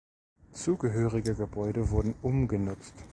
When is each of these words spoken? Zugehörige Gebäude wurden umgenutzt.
Zugehörige 0.53 1.35
Gebäude 1.35 1.91
wurden 1.91 2.15
umgenutzt. 2.23 2.95